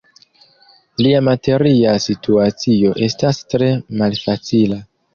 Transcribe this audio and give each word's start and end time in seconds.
Lia 1.07 1.19
materia 1.27 1.93
situacio 2.07 2.97
estas 3.11 3.45
tre 3.55 3.73
malfacila. 4.05 4.85